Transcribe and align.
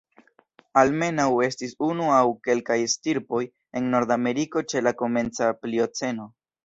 Almenaŭ 0.81 1.25
estis 1.47 1.75
unu 1.87 2.07
aŭ 2.15 2.23
kelkaj 2.47 2.77
stirpoj 2.95 3.43
en 3.81 3.93
Nordameriko 3.93 4.65
ĉe 4.75 4.83
la 4.87 4.95
komenca 5.03 5.51
Plioceno. 5.63 6.27